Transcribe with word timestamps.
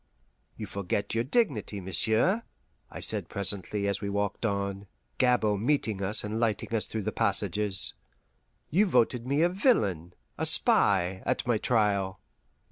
"You 0.57 0.65
forget 0.65 1.13
your 1.13 1.23
dignity, 1.23 1.79
monsieur," 1.79 2.41
I 2.89 3.01
said 3.01 3.29
presently 3.29 3.87
as 3.87 4.01
we 4.01 4.09
walked 4.09 4.47
on, 4.47 4.87
Gabord 5.19 5.61
meeting 5.61 6.01
us 6.01 6.23
and 6.23 6.39
lighting 6.39 6.73
us 6.73 6.87
through 6.87 7.03
the 7.03 7.11
passages; 7.11 7.93
"you 8.71 8.87
voted 8.87 9.27
me 9.27 9.43
a 9.43 9.49
villain, 9.49 10.15
a 10.39 10.47
spy, 10.47 11.21
at 11.23 11.45
my 11.45 11.59
trial!" 11.59 12.19